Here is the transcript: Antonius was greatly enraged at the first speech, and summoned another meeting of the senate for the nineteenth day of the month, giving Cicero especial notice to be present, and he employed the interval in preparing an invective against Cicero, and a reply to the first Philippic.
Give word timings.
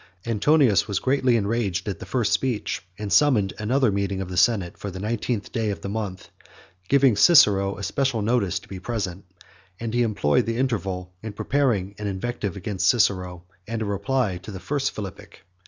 Antonius 0.25 0.87
was 0.87 0.97
greatly 0.97 1.35
enraged 1.37 1.87
at 1.87 1.99
the 1.99 2.07
first 2.07 2.33
speech, 2.33 2.81
and 2.97 3.13
summoned 3.13 3.53
another 3.59 3.91
meeting 3.91 4.19
of 4.19 4.29
the 4.29 4.35
senate 4.35 4.75
for 4.75 4.89
the 4.89 4.99
nineteenth 4.99 5.51
day 5.51 5.69
of 5.69 5.81
the 5.81 5.89
month, 5.89 6.29
giving 6.89 7.15
Cicero 7.15 7.77
especial 7.77 8.23
notice 8.23 8.57
to 8.57 8.67
be 8.67 8.79
present, 8.79 9.25
and 9.79 9.93
he 9.93 10.01
employed 10.01 10.47
the 10.47 10.57
interval 10.57 11.13
in 11.21 11.33
preparing 11.33 11.93
an 11.99 12.07
invective 12.07 12.55
against 12.55 12.89
Cicero, 12.89 13.43
and 13.67 13.83
a 13.83 13.85
reply 13.85 14.39
to 14.39 14.49
the 14.49 14.59
first 14.59 14.89
Philippic. 14.91 15.41